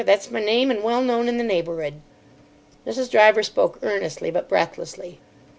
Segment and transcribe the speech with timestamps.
[0.03, 2.01] That's my name, and well known in the neighbour'ood."
[2.87, 3.11] Mrs.
[3.11, 5.19] Driver spoke earnestly, but breathlessly.